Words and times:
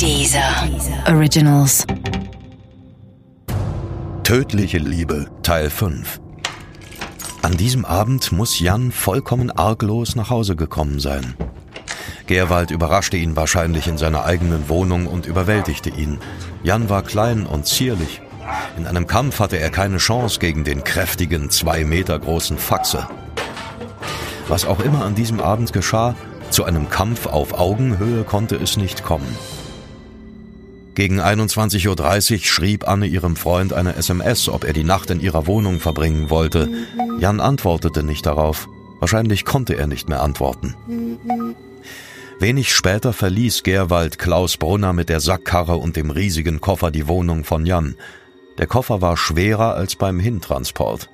Dieser 0.00 0.66
Originals. 1.08 1.84
Tödliche 4.24 4.78
Liebe 4.78 5.26
Teil 5.42 5.68
5 5.68 6.22
An 7.42 7.58
diesem 7.58 7.84
Abend 7.84 8.32
muss 8.32 8.58
Jan 8.60 8.92
vollkommen 8.92 9.50
arglos 9.50 10.16
nach 10.16 10.30
Hause 10.30 10.56
gekommen 10.56 11.00
sein. 11.00 11.34
Gerwald 12.26 12.70
überraschte 12.70 13.18
ihn 13.18 13.36
wahrscheinlich 13.36 13.88
in 13.88 13.98
seiner 13.98 14.24
eigenen 14.24 14.70
Wohnung 14.70 15.06
und 15.06 15.26
überwältigte 15.26 15.90
ihn. 15.90 16.18
Jan 16.62 16.88
war 16.88 17.02
klein 17.02 17.44
und 17.44 17.66
zierlich. 17.66 18.22
In 18.78 18.86
einem 18.86 19.06
Kampf 19.06 19.38
hatte 19.38 19.58
er 19.58 19.68
keine 19.68 19.98
Chance 19.98 20.40
gegen 20.40 20.64
den 20.64 20.82
kräftigen, 20.82 21.50
zwei 21.50 21.84
Meter 21.84 22.18
großen 22.18 22.56
Faxe. 22.56 23.06
Was 24.48 24.64
auch 24.64 24.80
immer 24.80 25.04
an 25.04 25.14
diesem 25.14 25.40
Abend 25.40 25.74
geschah, 25.74 26.14
zu 26.48 26.64
einem 26.64 26.88
Kampf 26.88 27.26
auf 27.26 27.52
Augenhöhe 27.52 28.24
konnte 28.24 28.56
es 28.56 28.78
nicht 28.78 29.04
kommen. 29.04 29.36
Gegen 30.94 31.20
21.30 31.20 32.32
Uhr 32.32 32.38
schrieb 32.40 32.88
Anne 32.88 33.06
ihrem 33.06 33.36
Freund 33.36 33.72
eine 33.72 33.94
SMS, 33.94 34.48
ob 34.48 34.64
er 34.64 34.72
die 34.72 34.84
Nacht 34.84 35.10
in 35.10 35.20
ihrer 35.20 35.46
Wohnung 35.46 35.80
verbringen 35.80 36.30
wollte. 36.30 36.68
Jan 37.20 37.40
antwortete 37.40 38.02
nicht 38.02 38.26
darauf. 38.26 38.68
Wahrscheinlich 38.98 39.44
konnte 39.44 39.76
er 39.76 39.86
nicht 39.86 40.08
mehr 40.08 40.22
antworten. 40.22 40.74
Wenig 42.38 42.74
später 42.74 43.12
verließ 43.12 43.62
Gerwald 43.62 44.18
Klaus 44.18 44.56
Brunner 44.56 44.92
mit 44.92 45.08
der 45.08 45.20
Sackkarre 45.20 45.76
und 45.76 45.96
dem 45.96 46.10
riesigen 46.10 46.60
Koffer 46.60 46.90
die 46.90 47.06
Wohnung 47.06 47.44
von 47.44 47.66
Jan. 47.66 47.96
Der 48.58 48.66
Koffer 48.66 49.00
war 49.00 49.16
schwerer 49.16 49.74
als 49.74 49.96
beim 49.96 50.18
Hintransport. 50.18 51.08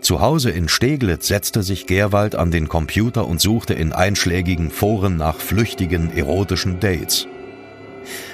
Zu 0.00 0.20
Hause 0.20 0.50
in 0.50 0.68
Steglitz 0.68 1.26
setzte 1.28 1.62
sich 1.62 1.86
Gerwald 1.86 2.34
an 2.36 2.50
den 2.50 2.68
Computer 2.68 3.26
und 3.26 3.40
suchte 3.40 3.74
in 3.74 3.92
einschlägigen 3.92 4.70
Foren 4.70 5.16
nach 5.16 5.40
flüchtigen 5.40 6.16
erotischen 6.16 6.78
Dates. 6.80 7.26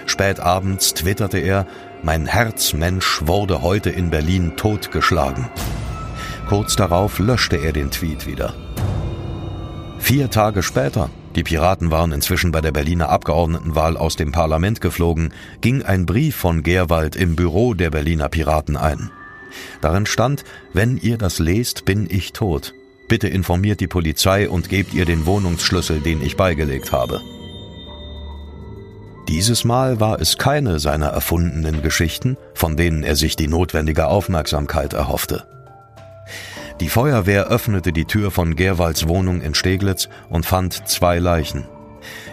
Spät 0.07 0.41
abends 0.41 0.95
twitterte 0.95 1.39
er, 1.39 1.67
mein 2.03 2.27
Herzmensch 2.27 3.23
wurde 3.27 3.63
heute 3.63 3.91
in 3.91 4.11
Berlin 4.11 4.55
totgeschlagen. 4.57 5.49
Kurz 6.49 6.77
darauf 6.77 7.19
löschte 7.19 7.57
er 7.57 7.73
den 7.73 7.91
Tweet 7.91 8.27
wieder. 8.27 8.55
Vier 9.99 10.31
Tage 10.31 10.63
später, 10.63 11.11
die 11.37 11.45
Piraten 11.45 11.91
waren 11.91 12.13
inzwischen 12.13 12.53
bei 12.53 12.61
der 12.61 12.73
Berliner 12.73 13.09
Abgeordnetenwahl 13.09 13.97
aus 13.97 14.17
dem 14.17 14.33
Parlament 14.33 14.81
geflogen, 14.81 15.33
ging 15.61 15.83
ein 15.83 16.05
Brief 16.05 16.37
von 16.37 16.63
Gerwald 16.63 17.17
im 17.17 17.37
Büro 17.37 17.75
der 17.75 17.91
Berliner 17.91 18.29
Piraten 18.29 18.77
ein. 18.77 19.11
Darin 19.81 20.07
stand, 20.07 20.45
wenn 20.73 20.99
ihr 20.99 21.19
das 21.19 21.39
lest, 21.39 21.85
bin 21.85 22.07
ich 22.11 22.33
tot. 22.33 22.75
Bitte 23.09 23.29
informiert 23.29 23.81
die 23.81 23.89
Polizei 23.89 24.49
und 24.49 24.69
gebt 24.69 24.93
ihr 24.95 25.05
den 25.05 25.27
Wohnungsschlüssel, 25.27 26.01
den 26.01 26.23
ich 26.23 26.37
beigelegt 26.37 26.93
habe. 26.93 27.21
Dieses 29.33 29.65
Mal 29.65 29.99
war 29.99 30.21
es 30.21 30.37
keine 30.37 30.79
seiner 30.79 31.07
erfundenen 31.07 31.81
Geschichten, 31.81 32.37
von 32.53 32.77
denen 32.77 33.03
er 33.03 33.17
sich 33.17 33.35
die 33.35 33.49
notwendige 33.49 34.09
Aufmerksamkeit 34.09 34.93
erhoffte. 34.93 35.45
Die 36.81 36.91
Feuerwehr 36.91 37.47
öffnete 37.47 37.95
die 37.95 38.05
Tür 38.05 38.31
von 38.31 38.57
Gerwalds 38.57 39.09
Wohnung 39.09 39.41
in 39.41 39.55
Steglitz 39.55 40.11
und 40.29 40.45
fand 40.45 40.87
zwei 40.87 41.19
Leichen. 41.19 41.65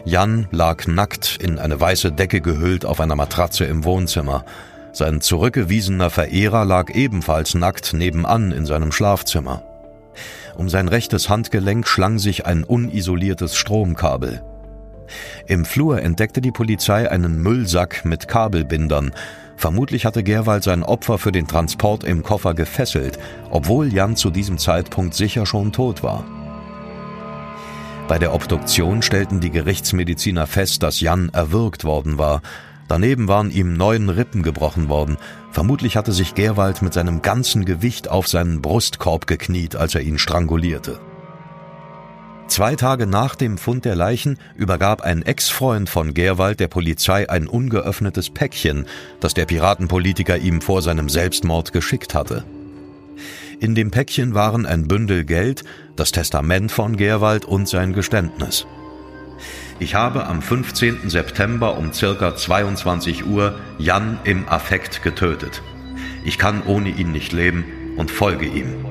Jan 0.04 0.50
lag 0.52 0.88
nackt 0.88 1.38
in 1.42 1.58
eine 1.58 1.80
weiße 1.80 2.12
Decke 2.12 2.42
gehüllt 2.42 2.84
auf 2.84 3.00
einer 3.00 3.16
Matratze 3.16 3.64
im 3.64 3.86
Wohnzimmer. 3.86 4.44
Sein 4.92 5.22
zurückgewiesener 5.22 6.10
Verehrer 6.10 6.66
lag 6.66 6.94
ebenfalls 6.94 7.56
nackt 7.56 7.94
nebenan 7.94 8.52
in 8.52 8.66
seinem 8.66 8.92
Schlafzimmer. 8.92 9.64
Um 10.58 10.68
sein 10.68 10.90
rechtes 10.90 11.30
Handgelenk 11.30 11.88
schlang 11.88 12.20
sich 12.20 12.46
ein 12.46 12.66
unisoliertes 12.66 13.56
Stromkabel. 13.56 14.42
Im 15.48 15.66
Flur 15.66 16.02
entdeckte 16.02 16.42
die 16.42 16.52
Polizei 16.52 17.10
einen 17.10 17.42
Müllsack 17.42 18.06
mit 18.06 18.28
Kabelbindern. 18.28 19.12
Vermutlich 19.58 20.06
hatte 20.06 20.24
Gerwald 20.24 20.64
sein 20.64 20.84
Opfer 20.84 21.18
für 21.18 21.32
den 21.32 21.48
Transport 21.48 22.04
im 22.04 22.24
Koffer 22.24 22.54
gefesselt, 22.54 23.20
obwohl 23.50 23.94
Jan 23.94 24.16
zu 24.16 24.30
diesem 24.30 24.58
Zeitpunkt 24.58 25.14
sicher 25.14 25.46
schon 25.46 25.72
tot 25.72 26.02
war. 26.04 26.24
Bei 28.08 28.18
der 28.18 28.34
Obduktion 28.34 29.02
stellten 29.02 29.40
die 29.40 29.52
Gerichtsmediziner 29.52 30.48
fest, 30.48 30.82
dass 30.82 31.00
Jan 31.00 31.30
erwürgt 31.30 31.84
worden 31.84 32.18
war. 32.18 32.42
Daneben 32.88 33.28
waren 33.28 33.52
ihm 33.52 33.74
neun 33.74 34.10
Rippen 34.10 34.42
gebrochen 34.42 34.90
worden. 34.90 35.18
Vermutlich 35.52 35.96
hatte 35.96 36.12
sich 36.12 36.34
Gerwald 36.34 36.82
mit 36.82 36.94
seinem 36.94 37.22
ganzen 37.22 37.66
Gewicht 37.66 38.10
auf 38.10 38.28
seinen 38.28 38.64
Brustkorb 38.64 39.28
gekniet, 39.28 39.76
als 39.76 39.94
er 39.94 40.02
ihn 40.02 40.18
strangulierte. 40.18 41.00
Zwei 42.50 42.76
Tage 42.76 43.06
nach 43.06 43.36
dem 43.36 43.60
Fund 43.60 43.86
der 43.86 43.96
Leichen 43.96 44.40
übergab 44.56 45.02
ein 45.02 45.22
Ex-Freund 45.22 45.88
von 45.88 46.16
Gerwald 46.16 46.60
der 46.60 46.68
Polizei 46.68 47.30
ein 47.30 47.48
ungeöffnetes 47.48 48.32
Päckchen, 48.32 48.88
das 49.20 49.36
der 49.36 49.46
Piratenpolitiker 49.46 50.36
ihm 50.36 50.60
vor 50.60 50.82
seinem 50.82 51.10
Selbstmord 51.10 51.74
geschickt 51.74 52.16
hatte. 52.16 52.44
In 53.60 53.76
dem 53.76 53.92
Päckchen 53.92 54.34
waren 54.34 54.66
ein 54.66 54.88
Bündel 54.88 55.26
Geld, 55.26 55.64
das 55.96 56.12
Testament 56.12 56.72
von 56.72 56.98
Gerwald 56.98 57.46
und 57.46 57.70
sein 57.70 57.94
Geständnis. 57.94 58.66
Ich 59.80 59.94
habe 59.94 60.26
am 60.26 60.42
15. 60.42 61.08
September 61.08 61.78
um 61.78 61.94
circa 61.94 62.36
22 62.36 63.28
Uhr 63.28 63.60
Jan 63.78 64.18
im 64.24 64.50
Affekt 64.50 65.04
getötet. 65.04 65.62
Ich 66.26 66.40
kann 66.40 66.64
ohne 66.66 66.90
ihn 66.90 67.12
nicht 67.12 67.32
leben 67.32 67.66
und 67.96 68.10
folge 68.10 68.48
ihm. 68.48 68.89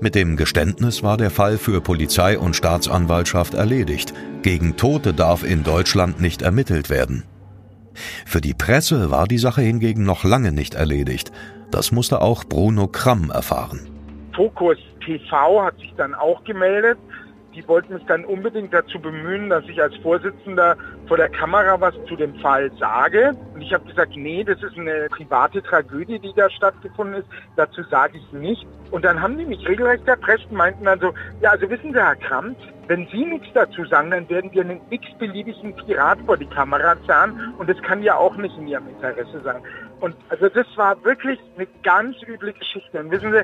Mit 0.00 0.14
dem 0.14 0.36
Geständnis 0.36 1.02
war 1.02 1.16
der 1.16 1.30
Fall 1.30 1.58
für 1.58 1.80
Polizei 1.80 2.38
und 2.38 2.54
Staatsanwaltschaft 2.54 3.54
erledigt. 3.54 4.12
Gegen 4.42 4.76
Tote 4.76 5.14
darf 5.14 5.42
in 5.42 5.64
Deutschland 5.64 6.20
nicht 6.20 6.42
ermittelt 6.42 6.90
werden. 6.90 7.24
Für 8.26 8.40
die 8.40 8.54
Presse 8.54 9.10
war 9.10 9.26
die 9.26 9.38
Sache 9.38 9.62
hingegen 9.62 10.04
noch 10.04 10.24
lange 10.24 10.52
nicht 10.52 10.74
erledigt. 10.74 11.32
Das 11.70 11.92
musste 11.92 12.20
auch 12.20 12.44
Bruno 12.44 12.88
Kramm 12.88 13.30
erfahren. 13.30 13.88
Fokus 14.34 14.76
TV 15.04 15.62
hat 15.62 15.78
sich 15.78 15.94
dann 15.96 16.14
auch 16.14 16.44
gemeldet 16.44 16.98
die 17.56 17.66
wollten 17.66 17.94
mich 17.94 18.04
dann 18.04 18.26
unbedingt 18.26 18.72
dazu 18.74 19.00
bemühen, 19.00 19.48
dass 19.48 19.64
ich 19.64 19.80
als 19.80 19.96
Vorsitzender 19.96 20.76
vor 21.08 21.16
der 21.16 21.30
Kamera 21.30 21.80
was 21.80 21.94
zu 22.06 22.14
dem 22.14 22.34
Fall 22.36 22.70
sage. 22.78 23.34
Ich 23.66 23.74
habe 23.74 23.84
gesagt, 23.84 24.12
nee, 24.14 24.44
das 24.44 24.62
ist 24.62 24.78
eine 24.78 25.08
private 25.08 25.60
Tragödie, 25.60 26.20
die 26.20 26.32
da 26.36 26.48
stattgefunden 26.48 27.16
ist. 27.16 27.28
Dazu 27.56 27.82
sage 27.90 28.16
ich 28.16 28.32
nichts. 28.32 28.64
Und 28.92 29.04
dann 29.04 29.20
haben 29.20 29.36
die 29.36 29.44
mich 29.44 29.66
regelrecht 29.66 30.06
erpresst 30.06 30.46
und 30.50 30.56
meinten 30.56 30.84
dann 30.84 31.00
so, 31.00 31.12
ja, 31.40 31.50
also 31.50 31.68
wissen 31.68 31.92
Sie, 31.92 31.98
Herr 31.98 32.14
Kramt, 32.14 32.56
wenn 32.86 33.08
Sie 33.08 33.24
nichts 33.24 33.48
dazu 33.54 33.84
sagen, 33.86 34.12
dann 34.12 34.28
werden 34.28 34.52
wir 34.52 34.62
einen 34.62 34.80
x-beliebigen 34.90 35.74
Pirat 35.74 36.20
vor 36.26 36.36
die 36.36 36.46
Kamera 36.46 36.94
zahlen 37.08 37.54
und 37.58 37.68
das 37.68 37.76
kann 37.82 38.04
ja 38.04 38.16
auch 38.16 38.36
nicht 38.36 38.56
in 38.56 38.68
Ihrem 38.68 38.86
Interesse 38.86 39.40
sein. 39.42 39.60
Und 39.98 40.14
also 40.28 40.48
das 40.48 40.66
war 40.76 41.02
wirklich 41.02 41.40
eine 41.56 41.66
ganz 41.82 42.14
üble 42.22 42.52
Geschichte. 42.52 43.00
Und 43.00 43.10
wissen 43.10 43.32
Sie, 43.32 43.42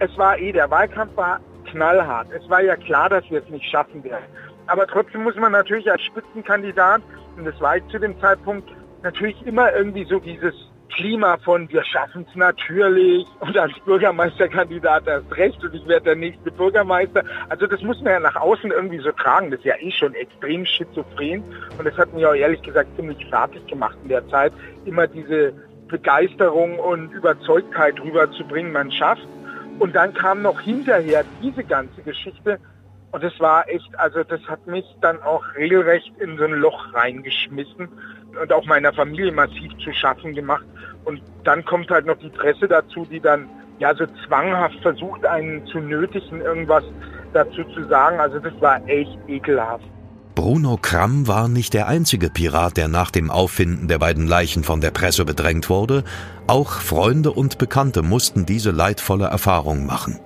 es 0.00 0.18
war 0.18 0.36
eh, 0.36 0.52
der 0.52 0.70
Wahlkampf 0.70 1.16
war 1.16 1.40
knallhart. 1.70 2.26
Es 2.30 2.46
war 2.50 2.60
ja 2.60 2.76
klar, 2.76 3.08
dass 3.08 3.24
wir 3.30 3.42
es 3.42 3.48
nicht 3.48 3.64
schaffen 3.70 4.04
werden. 4.04 4.26
Aber 4.66 4.86
trotzdem 4.86 5.22
muss 5.22 5.36
man 5.36 5.52
natürlich 5.52 5.90
als 5.90 6.02
Spitzenkandidat, 6.02 7.00
und 7.38 7.46
das 7.46 7.58
war 7.58 7.78
ich 7.78 7.86
zu 7.88 7.98
dem 7.98 8.20
Zeitpunkt, 8.20 8.68
natürlich 9.02 9.40
immer 9.46 9.72
irgendwie 9.74 10.04
so 10.04 10.18
dieses 10.18 10.54
Klima 10.94 11.38
von 11.38 11.70
wir 11.70 11.82
schaffen 11.84 12.26
es 12.28 12.36
natürlich 12.36 13.26
und 13.40 13.56
als 13.56 13.72
Bürgermeisterkandidat 13.86 15.06
erst 15.06 15.34
recht 15.36 15.62
und 15.64 15.74
ich 15.74 15.86
werde 15.88 16.04
der 16.04 16.16
nächste 16.16 16.50
Bürgermeister. 16.50 17.24
Also 17.48 17.66
das 17.66 17.80
muss 17.80 18.00
man 18.02 18.12
ja 18.12 18.20
nach 18.20 18.36
außen 18.36 18.70
irgendwie 18.70 18.98
so 18.98 19.10
tragen. 19.12 19.50
Das 19.50 19.60
ist 19.60 19.66
ja 19.66 19.76
eh 19.80 19.90
schon 19.90 20.14
extrem 20.14 20.66
schizophren 20.66 21.42
und 21.78 21.86
das 21.86 21.96
hat 21.96 22.12
mich 22.12 22.26
auch 22.26 22.34
ehrlich 22.34 22.60
gesagt 22.62 22.94
ziemlich 22.96 23.24
fertig 23.26 23.66
gemacht 23.66 23.96
in 24.02 24.10
der 24.10 24.28
Zeit, 24.28 24.52
immer 24.84 25.06
diese 25.06 25.54
Begeisterung 25.88 26.78
und 26.78 27.12
Überzeugtheit 27.12 27.98
rüberzubringen, 28.00 28.72
man 28.72 28.90
schafft. 28.92 29.26
Und 29.78 29.96
dann 29.96 30.12
kam 30.12 30.42
noch 30.42 30.60
hinterher 30.60 31.24
diese 31.42 31.64
ganze 31.64 32.02
Geschichte 32.02 32.58
und 33.12 33.24
es 33.24 33.38
war 33.40 33.68
echt, 33.68 33.98
also 33.98 34.24
das 34.24 34.40
hat 34.46 34.66
mich 34.66 34.84
dann 35.00 35.22
auch 35.22 35.42
regelrecht 35.54 36.12
in 36.18 36.36
so 36.36 36.44
ein 36.44 36.52
Loch 36.52 36.94
reingeschmissen 36.94 37.88
und 38.40 38.52
auch 38.52 38.64
meiner 38.66 38.92
Familie 38.92 39.32
massiv 39.32 39.72
zu 39.82 39.92
schaffen 39.92 40.34
gemacht. 40.34 40.64
Und 41.04 41.20
dann 41.44 41.64
kommt 41.64 41.90
halt 41.90 42.06
noch 42.06 42.18
die 42.18 42.30
Presse 42.30 42.68
dazu, 42.68 43.06
die 43.10 43.20
dann 43.20 43.48
ja 43.78 43.94
so 43.94 44.04
zwanghaft 44.26 44.78
versucht, 44.82 45.24
einen 45.26 45.66
zu 45.66 45.78
nötigen, 45.78 46.40
irgendwas 46.40 46.84
dazu 47.32 47.64
zu 47.74 47.84
sagen. 47.84 48.20
Also 48.20 48.38
das 48.38 48.52
war 48.60 48.86
echt 48.88 49.18
ekelhaft. 49.26 49.84
Bruno 50.34 50.78
Kramm 50.80 51.28
war 51.28 51.48
nicht 51.48 51.74
der 51.74 51.88
einzige 51.88 52.30
Pirat, 52.30 52.78
der 52.78 52.88
nach 52.88 53.10
dem 53.10 53.30
Auffinden 53.30 53.86
der 53.88 53.98
beiden 53.98 54.26
Leichen 54.26 54.64
von 54.64 54.80
der 54.80 54.90
Presse 54.90 55.26
bedrängt 55.26 55.68
wurde. 55.68 56.04
Auch 56.46 56.72
Freunde 56.72 57.32
und 57.32 57.58
Bekannte 57.58 58.02
mussten 58.02 58.46
diese 58.46 58.70
leidvolle 58.70 59.26
Erfahrung 59.26 59.84
machen. 59.84 60.20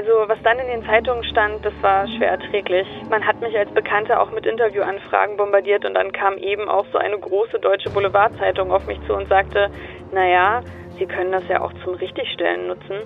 Also 0.00 0.12
was 0.28 0.38
dann 0.42 0.58
in 0.58 0.66
den 0.66 0.82
Zeitungen 0.86 1.22
stand, 1.24 1.62
das 1.62 1.74
war 1.82 2.08
schwer 2.08 2.30
erträglich. 2.30 2.86
Man 3.10 3.26
hat 3.26 3.38
mich 3.42 3.54
als 3.54 3.70
Bekannte 3.72 4.18
auch 4.18 4.30
mit 4.30 4.46
Interviewanfragen 4.46 5.36
bombardiert 5.36 5.84
und 5.84 5.92
dann 5.92 6.10
kam 6.10 6.38
eben 6.38 6.70
auch 6.70 6.86
so 6.90 6.96
eine 6.96 7.18
große 7.18 7.58
deutsche 7.58 7.90
Boulevardzeitung 7.90 8.72
auf 8.72 8.86
mich 8.86 8.98
zu 9.06 9.12
und 9.12 9.28
sagte, 9.28 9.68
naja, 10.10 10.62
Sie 10.98 11.04
können 11.04 11.32
das 11.32 11.42
ja 11.48 11.60
auch 11.60 11.72
zum 11.84 11.96
Richtigstellen 11.96 12.68
nutzen. 12.68 12.96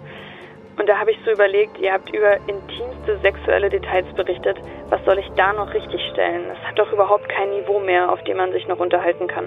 Und 0.78 0.88
da 0.88 0.98
habe 1.00 1.10
ich 1.10 1.18
so 1.24 1.32
überlegt, 1.32 1.78
ihr 1.78 1.92
habt 1.92 2.14
über 2.14 2.36
intimste 2.46 3.18
sexuelle 3.22 3.70
Details 3.70 4.06
berichtet. 4.14 4.56
Was 4.88 5.04
soll 5.04 5.18
ich 5.18 5.28
da 5.36 5.52
noch 5.52 5.74
richtig 5.74 6.00
stellen? 6.12 6.44
Es 6.52 6.68
hat 6.68 6.78
doch 6.78 6.92
überhaupt 6.92 7.28
kein 7.28 7.50
Niveau 7.50 7.80
mehr, 7.80 8.12
auf 8.12 8.22
dem 8.22 8.36
man 8.36 8.52
sich 8.52 8.68
noch 8.68 8.78
unterhalten 8.78 9.26
kann. 9.26 9.46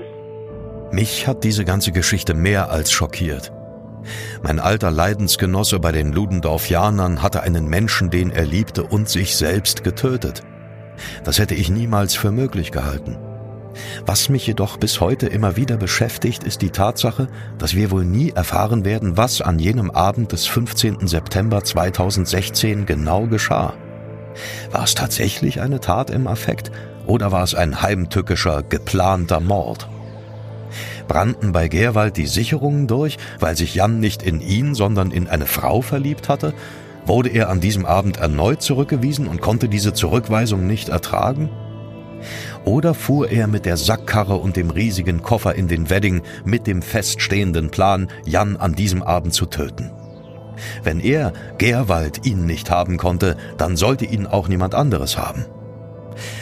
Mich 0.92 1.26
hat 1.26 1.46
diese 1.46 1.64
ganze 1.64 1.94
Geschichte 1.94 2.34
mehr 2.34 2.72
als 2.72 2.92
schockiert. 2.92 3.54
Mein 4.44 4.60
alter 4.60 4.92
Leidensgenosse 4.92 5.80
bei 5.80 5.92
den 5.92 6.12
Ludendorffianern 6.12 7.22
hatte 7.22 7.42
einen 7.42 7.68
Menschen, 7.68 8.10
den 8.10 8.32
er 8.32 8.46
liebte 8.46 8.84
und 8.84 9.10
sich 9.10 9.36
selbst 9.36 9.84
getötet. 9.84 10.44
Das 11.24 11.40
hätte 11.40 11.56
ich 11.56 11.70
niemals 11.70 12.16
für 12.16 12.32
möglich 12.32 12.72
gehalten. 12.72 13.18
Was 14.06 14.30
mich 14.30 14.48
jedoch 14.48 14.78
bis 14.78 15.02
heute 15.02 15.28
immer 15.28 15.56
wieder 15.56 15.78
beschäftigt, 15.78 16.44
ist 16.44 16.62
die 16.62 16.72
Tatsache, 16.72 17.28
dass 17.58 17.76
wir 17.76 17.92
wohl 17.92 18.06
nie 18.06 18.32
erfahren 18.32 18.86
werden, 18.86 19.18
was 19.18 19.42
an 19.42 19.60
jenem 19.60 19.92
Abend 19.92 20.32
des 20.32 20.46
15. 20.48 21.08
September 21.08 21.64
2016 21.64 22.86
genau 22.86 23.28
geschah. 23.28 23.74
War 24.72 24.84
es 24.84 24.96
tatsächlich 24.96 25.62
eine 25.62 25.80
Tat 25.80 26.10
im 26.10 26.28
Affekt 26.28 26.72
oder 27.06 27.32
war 27.32 27.44
es 27.44 27.56
ein 27.56 27.82
heimtückischer, 27.82 28.64
geplanter 28.64 29.40
Mord? 29.40 29.88
Brannten 31.08 31.52
bei 31.52 31.68
Gerwald 31.68 32.18
die 32.18 32.28
Sicherungen 32.28 32.88
durch, 32.88 33.18
weil 33.40 33.56
sich 33.56 33.76
Jan 33.76 34.00
nicht 34.00 34.24
in 34.24 34.42
ihn, 34.42 34.76
sondern 34.76 35.12
in 35.12 35.28
eine 35.28 35.46
Frau 35.46 35.82
verliebt 35.82 36.30
hatte? 36.30 36.54
Wurde 37.06 37.30
er 37.30 37.50
an 37.50 37.62
diesem 37.62 37.86
Abend 37.86 38.18
erneut 38.18 38.62
zurückgewiesen 38.62 39.28
und 39.28 39.42
konnte 39.42 39.70
diese 39.70 39.94
Zurückweisung 39.94 40.68
nicht 40.68 40.90
ertragen? 40.90 41.50
Oder 42.66 42.94
fuhr 42.94 43.30
er 43.30 43.48
mit 43.48 43.66
der 43.66 43.78
Sackkarre 43.78 44.36
und 44.36 44.56
dem 44.56 44.72
riesigen 44.72 45.22
Koffer 45.22 45.56
in 45.56 45.68
den 45.68 45.90
Wedding 45.90 46.22
mit 46.44 46.68
dem 46.68 46.82
feststehenden 46.82 47.70
Plan, 47.70 48.10
Jan 48.26 48.58
an 48.58 48.74
diesem 48.74 49.04
Abend 49.04 49.34
zu 49.34 49.46
töten? 49.46 49.92
Wenn 50.84 51.00
er, 51.00 51.34
Gerwald, 51.58 52.26
ihn 52.26 52.46
nicht 52.46 52.72
haben 52.72 52.98
konnte, 52.98 53.38
dann 53.58 53.78
sollte 53.78 54.06
ihn 54.06 54.26
auch 54.28 54.48
niemand 54.48 54.76
anderes 54.76 55.18
haben. 55.18 55.46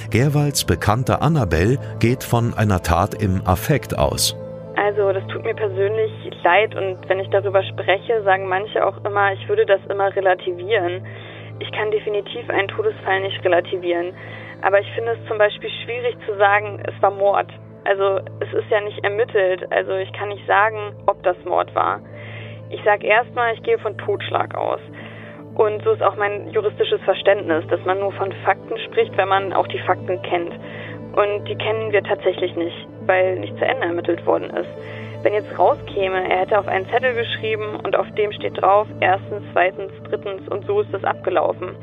Gerwalds 0.09 0.63
Bekannte 0.63 1.21
Annabelle 1.21 1.79
geht 2.00 2.23
von 2.23 2.53
einer 2.53 2.81
Tat 2.81 3.13
im 3.13 3.45
Affekt 3.45 3.97
aus. 3.97 4.35
Also 4.95 5.12
das 5.12 5.27
tut 5.27 5.44
mir 5.44 5.53
persönlich 5.53 6.09
leid 6.42 6.74
und 6.74 6.97
wenn 7.09 7.19
ich 7.19 7.30
darüber 7.30 7.62
spreche, 7.63 8.24
sagen 8.24 8.47
manche 8.47 8.86
auch 8.86 9.03
immer, 9.03 9.33
ich 9.33 9.50
würde 9.50 9.65
das 9.65 9.81
immer 9.89 10.15
relativieren. 10.15 11.06
Ich 11.59 11.69
kann 11.74 11.92
definitiv 11.92 12.50
einen 12.50 12.69
Todesfall 12.69 13.19
nicht 13.19 13.44
relativieren. 13.44 14.13
Aber 14.62 14.80
ich 14.80 14.89
finde 14.94 15.18
es 15.19 15.27
zum 15.27 15.38
Beispiel 15.38 15.69
schwierig 15.83 16.15
zu 16.25 16.38
sagen, 16.38 16.81
es 16.88 16.94
war 17.01 17.12
Mord. 17.12 17.51
Also 17.83 18.21
es 18.39 18.53
ist 18.53 18.69
ja 18.69 18.80
nicht 18.80 19.03
ermittelt. 19.03 19.69
Also 19.69 19.95
ich 19.95 20.13
kann 20.13 20.30
nicht 20.30 20.47
sagen, 20.47 20.94
ob 21.07 21.21
das 21.24 21.36
Mord 21.44 21.75
war. 21.75 22.00
Ich 22.69 22.81
sage 22.86 23.06
erstmal, 23.06 23.53
ich 23.53 23.63
gehe 23.63 23.77
von 23.80 23.97
Totschlag 23.97 24.56
aus. 24.56 24.80
Und 25.56 25.83
so 25.83 25.92
ist 25.92 26.03
auch 26.03 26.15
mein 26.15 26.51
juristisches 26.51 27.01
Verständnis, 27.01 27.68
dass 27.68 27.83
man 27.83 28.00
nur 28.00 28.13
von 28.13 28.31
Fakten 28.45 28.77
spricht, 28.77 29.18
wenn 29.18 29.27
man 29.27 29.51
auch 29.51 29.68
die 29.68 29.80
Fakten 29.80 30.21
kennt. 30.21 30.53
Und 31.18 31.44
die 31.50 31.56
kennen 31.56 31.92
wir 31.92 32.01
tatsächlich 32.01 32.56
nicht, 32.56 32.88
weil 33.06 33.38
nicht 33.38 33.57
zu 33.57 33.66
Ende 33.66 33.88
ermittelt 33.88 34.25
worden 34.25 34.50
ist. 34.50 34.69
Wenn 35.24 35.34
jetzt 35.34 35.57
rauskäme, 35.57 36.30
er 36.30 36.42
hätte 36.42 36.60
auf 36.60 36.68
einen 36.68 36.88
Zettel 36.90 37.16
geschrieben 37.16 37.80
und 37.84 37.96
auf 37.96 38.10
dem 38.12 38.31
steht 38.31 38.62
drauf, 38.62 38.88
erstens, 39.00 39.44
zweitens, 39.54 39.92
drittens 40.07 40.48
und 40.50 40.66
so 40.66 40.81
ist 40.81 40.94
es 40.94 41.04
abgelaufen. 41.04 41.75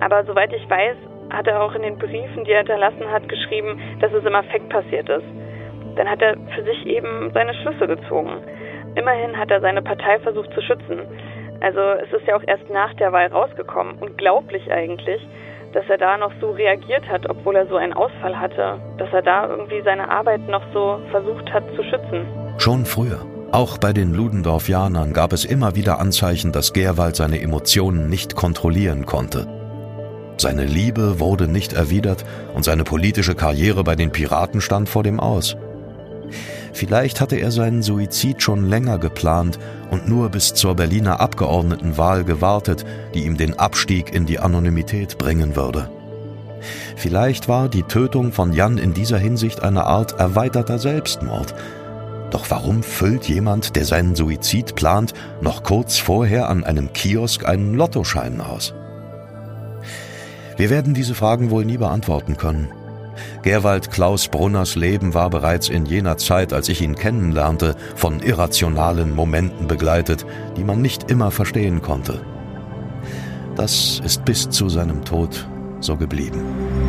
Aber 0.00 0.24
soweit 0.24 0.52
ich 0.52 0.68
weiß, 0.68 0.96
hat 1.30 1.46
er 1.46 1.62
auch 1.62 1.74
in 1.74 1.82
den 1.82 1.98
Briefen, 1.98 2.44
die 2.44 2.52
er 2.52 2.58
hinterlassen 2.58 3.10
hat, 3.10 3.28
geschrieben, 3.28 3.80
dass 4.00 4.12
es 4.12 4.24
im 4.24 4.34
Affekt 4.34 4.68
passiert 4.70 5.08
ist. 5.08 5.26
Dann 5.96 6.10
hat 6.10 6.22
er 6.22 6.36
für 6.54 6.62
sich 6.62 6.86
eben 6.86 7.30
seine 7.34 7.54
Schlüsse 7.54 7.86
gezogen. 7.86 8.42
Immerhin 8.94 9.36
hat 9.38 9.50
er 9.50 9.60
seine 9.60 9.82
Partei 9.82 10.18
versucht 10.20 10.52
zu 10.52 10.62
schützen. 10.62 11.02
Also 11.60 11.80
es 11.80 12.12
ist 12.12 12.26
ja 12.26 12.36
auch 12.36 12.44
erst 12.46 12.70
nach 12.70 12.94
der 12.94 13.12
Wahl 13.12 13.26
rausgekommen. 13.26 13.98
Unglaublich 14.00 14.70
eigentlich, 14.70 15.20
dass 15.72 15.84
er 15.88 15.98
da 15.98 16.16
noch 16.16 16.32
so 16.40 16.50
reagiert 16.50 17.08
hat, 17.08 17.28
obwohl 17.28 17.56
er 17.56 17.66
so 17.66 17.76
einen 17.76 17.92
Ausfall 17.92 18.38
hatte. 18.38 18.80
Dass 18.98 19.12
er 19.12 19.22
da 19.22 19.48
irgendwie 19.48 19.82
seine 19.82 20.10
Arbeit 20.10 20.48
noch 20.48 20.62
so 20.72 21.00
versucht 21.10 21.52
hat 21.52 21.64
zu 21.76 21.82
schützen. 21.82 22.26
Schon 22.58 22.84
früher. 22.84 23.20
Auch 23.50 23.78
bei 23.78 23.92
den 23.92 24.12
Ludendorffianern 24.12 25.12
gab 25.12 25.32
es 25.32 25.44
immer 25.44 25.74
wieder 25.74 25.98
Anzeichen, 26.00 26.52
dass 26.52 26.72
Gerwald 26.72 27.16
seine 27.16 27.40
Emotionen 27.40 28.08
nicht 28.08 28.34
kontrollieren 28.34 29.06
konnte. 29.06 29.46
Seine 30.36 30.64
Liebe 30.64 31.18
wurde 31.18 31.48
nicht 31.48 31.72
erwidert 31.72 32.24
und 32.54 32.64
seine 32.64 32.84
politische 32.84 33.34
Karriere 33.34 33.82
bei 33.84 33.96
den 33.96 34.12
Piraten 34.12 34.60
stand 34.60 34.88
vor 34.88 35.02
dem 35.02 35.18
Aus. 35.18 35.56
Vielleicht 36.78 37.20
hatte 37.20 37.34
er 37.34 37.50
seinen 37.50 37.82
Suizid 37.82 38.40
schon 38.40 38.68
länger 38.68 38.98
geplant 38.98 39.58
und 39.90 40.08
nur 40.08 40.28
bis 40.28 40.54
zur 40.54 40.76
Berliner 40.76 41.18
Abgeordnetenwahl 41.18 42.22
gewartet, 42.22 42.86
die 43.14 43.24
ihm 43.24 43.36
den 43.36 43.58
Abstieg 43.58 44.14
in 44.14 44.26
die 44.26 44.38
Anonymität 44.38 45.18
bringen 45.18 45.56
würde. 45.56 45.90
Vielleicht 46.94 47.48
war 47.48 47.68
die 47.68 47.82
Tötung 47.82 48.30
von 48.30 48.52
Jan 48.52 48.78
in 48.78 48.94
dieser 48.94 49.18
Hinsicht 49.18 49.60
eine 49.64 49.86
Art 49.86 50.20
erweiterter 50.20 50.78
Selbstmord. 50.78 51.52
Doch 52.30 52.48
warum 52.48 52.84
füllt 52.84 53.28
jemand, 53.28 53.74
der 53.74 53.84
seinen 53.84 54.14
Suizid 54.14 54.76
plant, 54.76 55.14
noch 55.40 55.64
kurz 55.64 55.98
vorher 55.98 56.48
an 56.48 56.62
einem 56.62 56.92
Kiosk 56.92 57.44
einen 57.44 57.74
Lottoschein 57.74 58.40
aus? 58.40 58.72
Wir 60.56 60.70
werden 60.70 60.94
diese 60.94 61.16
Fragen 61.16 61.50
wohl 61.50 61.64
nie 61.64 61.78
beantworten 61.78 62.36
können. 62.36 62.68
Gerwald 63.42 63.90
Klaus 63.90 64.28
Brunners 64.28 64.76
Leben 64.76 65.14
war 65.14 65.30
bereits 65.30 65.68
in 65.68 65.86
jener 65.86 66.16
Zeit, 66.16 66.52
als 66.52 66.68
ich 66.68 66.80
ihn 66.80 66.94
kennenlernte, 66.94 67.76
von 67.94 68.20
irrationalen 68.20 69.14
Momenten 69.14 69.66
begleitet, 69.66 70.26
die 70.56 70.64
man 70.64 70.82
nicht 70.82 71.10
immer 71.10 71.30
verstehen 71.30 71.82
konnte. 71.82 72.20
Das 73.56 74.00
ist 74.04 74.24
bis 74.24 74.48
zu 74.50 74.68
seinem 74.68 75.04
Tod 75.04 75.48
so 75.80 75.96
geblieben. 75.96 76.87